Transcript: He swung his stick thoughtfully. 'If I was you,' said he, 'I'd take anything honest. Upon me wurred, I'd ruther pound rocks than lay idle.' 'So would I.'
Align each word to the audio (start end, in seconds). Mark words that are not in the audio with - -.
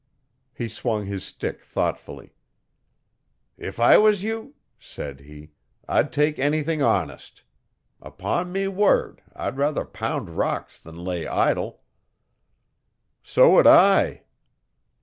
He 0.51 0.67
swung 0.67 1.05
his 1.05 1.23
stick 1.23 1.61
thoughtfully. 1.63 2.33
'If 3.55 3.79
I 3.79 3.99
was 3.99 4.23
you,' 4.23 4.55
said 4.79 5.19
he, 5.19 5.51
'I'd 5.87 6.11
take 6.11 6.39
anything 6.39 6.81
honest. 6.81 7.43
Upon 8.01 8.51
me 8.51 8.67
wurred, 8.67 9.21
I'd 9.35 9.57
ruther 9.57 9.85
pound 9.85 10.31
rocks 10.31 10.79
than 10.79 10.97
lay 11.03 11.27
idle.' 11.27 11.83
'So 13.21 13.51
would 13.51 13.67
I.' 13.67 14.23